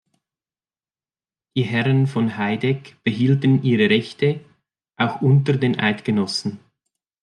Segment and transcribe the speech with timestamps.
[1.55, 4.43] Die Herren von Heidegg behielten ihre Rechte
[4.97, 6.59] auch unter den Eidgenossen.